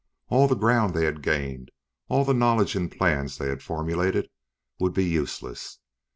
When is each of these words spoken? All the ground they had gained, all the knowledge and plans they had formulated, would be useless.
All 0.29 0.47
the 0.47 0.55
ground 0.55 0.95
they 0.95 1.05
had 1.05 1.21
gained, 1.21 1.69
all 2.07 2.25
the 2.25 2.33
knowledge 2.33 2.75
and 2.75 2.91
plans 2.91 3.37
they 3.37 3.49
had 3.49 3.61
formulated, 3.61 4.29
would 4.79 4.93
be 4.95 5.05
useless. 5.05 5.77